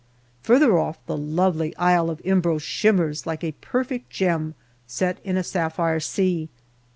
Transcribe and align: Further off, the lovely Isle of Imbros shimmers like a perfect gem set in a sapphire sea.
Further 0.41 0.79
off, 0.79 0.97
the 1.05 1.15
lovely 1.15 1.77
Isle 1.77 2.09
of 2.09 2.21
Imbros 2.25 2.63
shimmers 2.63 3.27
like 3.27 3.43
a 3.43 3.51
perfect 3.61 4.09
gem 4.09 4.55
set 4.87 5.19
in 5.23 5.37
a 5.37 5.43
sapphire 5.43 5.99
sea. 5.99 6.49